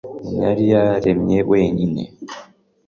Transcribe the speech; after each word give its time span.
nyina 0.25 0.43
yari 0.49 0.65
yaremye 0.73 1.39
wenyine. 1.51 2.01